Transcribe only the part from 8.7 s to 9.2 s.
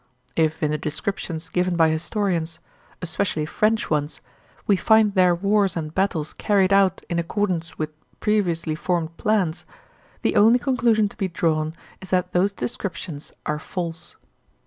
formed